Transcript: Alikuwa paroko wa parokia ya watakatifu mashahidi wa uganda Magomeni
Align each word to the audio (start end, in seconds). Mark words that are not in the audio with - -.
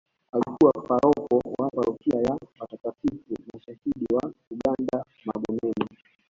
Alikuwa 0.33 0.71
paroko 0.71 1.41
wa 1.57 1.69
parokia 1.69 2.21
ya 2.21 2.37
watakatifu 2.61 3.35
mashahidi 3.53 4.05
wa 4.13 4.33
uganda 4.51 5.05
Magomeni 5.25 5.85